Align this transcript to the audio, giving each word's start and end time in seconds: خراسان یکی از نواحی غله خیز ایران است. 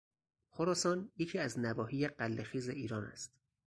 خراسان 0.49 1.11
یکی 1.17 1.39
از 1.39 1.59
نواحی 1.59 2.07
غله 2.07 2.43
خیز 2.43 2.69
ایران 2.69 3.03
است. 3.05 3.33